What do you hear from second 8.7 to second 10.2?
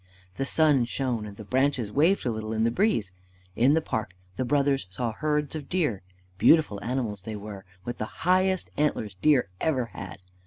antlers deer ever had.